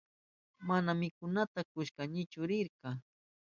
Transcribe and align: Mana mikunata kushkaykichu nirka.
Mana 0.67 0.89
mikunata 1.01 1.59
kushkaykichu 1.71 2.41
nirka. 2.49 2.89